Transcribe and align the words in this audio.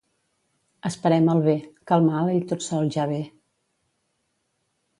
Esperem 0.89 1.29
el 1.33 1.41
bé, 1.49 1.53
que 1.91 1.95
el 2.01 2.07
mal 2.13 2.31
ell 2.37 2.47
tot 2.53 2.67
sol 2.69 2.91
ja 2.97 3.07
ve. 3.15 3.21